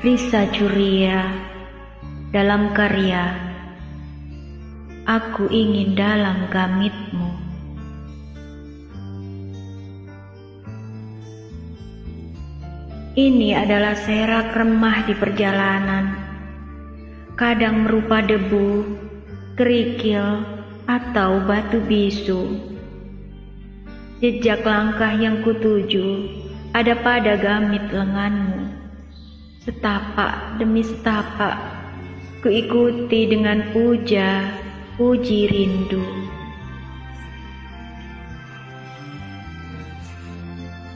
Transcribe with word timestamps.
Risa 0.00 0.48
Curia 0.48 1.28
dalam 2.32 2.72
karya. 2.72 3.36
Aku 5.04 5.44
ingin 5.52 5.92
dalam 5.92 6.48
gamitmu. 6.48 7.28
Ini 13.12 13.60
adalah 13.60 13.92
serak 13.92 14.56
remah 14.56 15.04
di 15.04 15.12
perjalanan. 15.12 16.16
Kadang 17.36 17.84
merupa 17.84 18.24
debu, 18.24 18.88
kerikil, 19.60 20.48
atau 20.88 21.44
batu 21.44 21.76
bisu. 21.76 22.56
Jejak 24.24 24.64
langkah 24.64 25.12
yang 25.12 25.44
kutuju 25.44 26.24
ada 26.72 26.96
pada 26.96 27.36
gamit 27.36 27.84
lenganmu 27.92 28.80
Setapak 29.60 30.56
demi 30.56 30.80
setapak, 30.80 31.60
kuikuti 32.40 33.28
dengan 33.28 33.60
puja, 33.76 34.56
puji 34.96 35.52
rindu. 35.52 36.00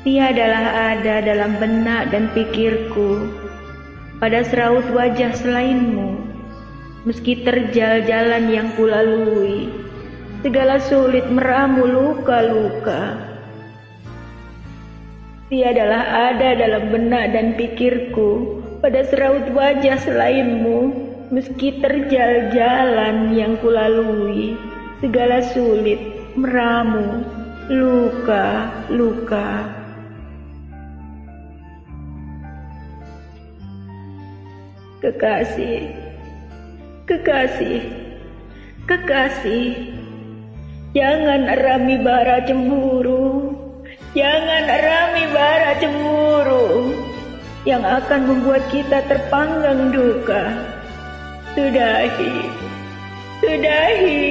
Tiadalah 0.01 0.97
ada 0.97 1.21
dalam 1.21 1.61
benak 1.61 2.09
dan 2.09 2.33
pikirku 2.33 3.29
pada 4.17 4.41
seraut 4.49 4.89
wajah 4.97 5.37
selainmu, 5.37 6.25
meski 7.05 7.45
terjal 7.45 8.01
jalan 8.09 8.49
yang 8.49 8.73
kulalui, 8.81 9.69
segala 10.41 10.81
sulit 10.81 11.29
meramu 11.29 11.85
luka-luka. 11.85 13.34
Tiadalah 15.53 16.33
ada 16.33 16.57
dalam 16.57 16.89
benak 16.89 17.37
dan 17.37 17.53
pikirku 17.53 18.65
pada 18.81 19.05
seraut 19.05 19.45
wajah 19.53 20.01
selainmu, 20.01 20.89
meski 21.29 21.85
terjal 21.85 22.49
jalan 22.49 23.37
yang 23.37 23.61
kulalui, 23.61 24.57
segala 25.05 25.45
sulit, 25.53 26.01
meramu, 26.33 27.29
luka, 27.69 28.73
luka. 28.89 29.69
Kekasih, 35.05 35.93
kekasih, 37.05 37.85
kekasih, 38.89 39.93
jangan 40.97 41.53
rami 41.53 42.01
bara 42.01 42.41
cemburu 42.49 43.24
Jangan 44.15 44.71
rami 44.71 45.27
bara 45.35 45.75
cemburu 45.83 46.95
yang 47.67 47.83
akan 47.83 48.31
membuat 48.31 48.63
kita 48.71 49.03
terpanggang 49.11 49.91
duka. 49.91 50.55
Sudahi, 51.59 52.47
sudahi, 53.43 54.31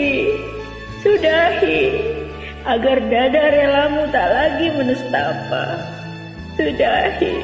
sudahi, 1.03 1.81
agar 2.63 2.97
dada 3.11 3.43
relamu 3.51 4.07
tak 4.07 4.27
lagi 4.31 4.67
menestapa. 4.71 5.63
Sudahi, 6.55 7.35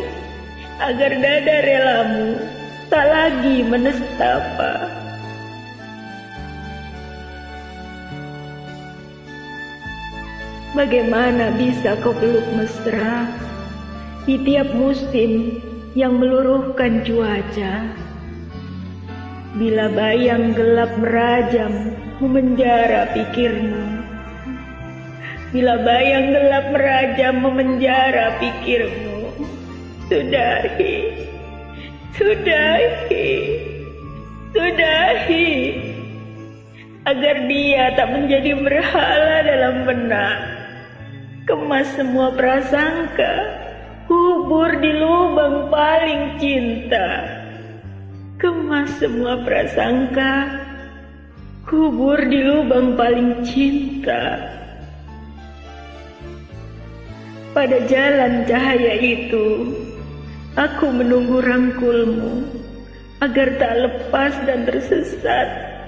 agar 0.79 1.11
dada 1.19 1.57
relamu 1.59 2.39
tak 2.87 3.03
lagi 3.03 3.67
menestapa. 3.67 4.98
Bagaimana 10.69 11.49
bisa 11.57 11.97
kau 11.97 12.13
peluk 12.13 12.45
mesra? 12.53 13.25
Di 14.29 14.37
tiap 14.45 14.69
musim 14.77 15.57
yang 15.97 16.21
meluruhkan 16.21 17.01
cuaca? 17.01 17.89
Bila 19.57 19.89
bayang 19.97 20.53
gelap 20.53 20.93
merajam 21.01 21.97
memenjara 22.21 23.09
pikirmu, 23.17 23.81
bila 25.49 25.81
bayang 25.81 26.37
gelap 26.37 26.65
merajam 26.69 27.33
memenjara 27.41 28.37
pikirmu, 28.37 29.25
sudahi, 30.05 31.25
sudahi, 32.13 33.29
sudahi, 34.53 35.49
agar 37.09 37.35
dia 37.49 37.97
tak 37.97 38.13
menjadi 38.13 38.53
berhala 38.53 39.37
dalam 39.41 39.75
benak 39.89 40.58
kemas 41.49 41.89
semua 41.97 42.29
prasangka, 42.37 43.33
kubur 44.05 44.69
di 44.77 44.93
lubang 45.01 45.73
paling 45.73 46.37
cinta. 46.37 47.25
Kemas 48.37 48.93
semua 49.01 49.41
prasangka, 49.41 50.61
kubur 51.65 52.21
di 52.21 52.37
lubang 52.45 52.93
paling 52.93 53.41
cinta. 53.41 54.45
Pada 57.49 57.81
jalan 57.89 58.45
cahaya 58.45 59.01
itu, 59.01 59.73
aku 60.53 60.85
menunggu 60.93 61.41
rangkulmu 61.41 62.45
agar 63.25 63.57
tak 63.57 63.73
lepas 63.89 64.37
dan 64.45 64.69
tersesat 64.69 65.78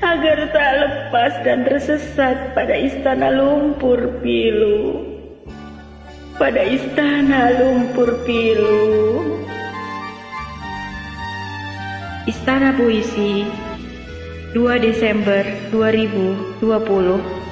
agar 0.00 0.48
tak 0.52 0.72
lepas 0.80 1.32
dan 1.44 1.68
tersesat 1.68 2.56
pada 2.56 2.72
istana 2.72 3.28
lumpur 3.32 4.20
pilu. 4.24 5.04
Pada 6.40 6.64
istana 6.64 7.52
lumpur 7.60 8.24
pilu. 8.24 9.40
Istana 12.24 12.72
Puisi 12.76 13.44
2 14.56 14.78
Desember 14.82 15.44
2020 15.70 17.49